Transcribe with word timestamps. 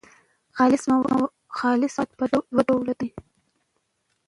خالص 0.57 0.83
مواد 0.91 2.09
پر 2.17 2.27
دوو 2.33 2.59
ډولو 2.67 2.93
دي. 2.99 3.09